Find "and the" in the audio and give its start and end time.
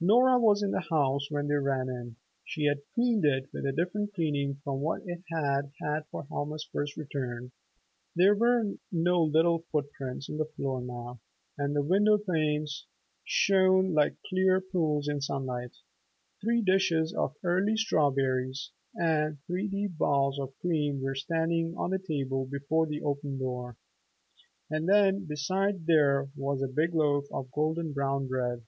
11.58-11.82